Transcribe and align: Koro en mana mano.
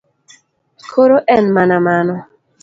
Koro 0.91 1.17
en 1.35 1.45
mana 1.55 1.77
mano. 1.87 2.15